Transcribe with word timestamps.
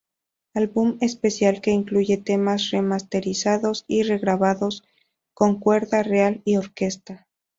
Álbum 0.55 0.97
especial 0.99 1.61
que 1.61 1.69
incluye 1.69 2.17
temas 2.17 2.71
remasterizados 2.71 3.85
y 3.87 4.01
regrabados 4.01 4.83
con 5.35 5.59
cuerda 5.59 6.01
real 6.01 6.41
y 6.43 6.57
orquesta. 6.57 7.27